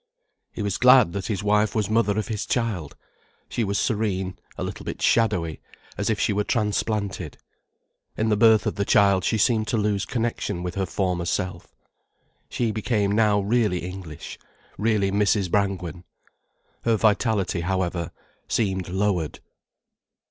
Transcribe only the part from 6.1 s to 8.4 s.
she were transplanted. In the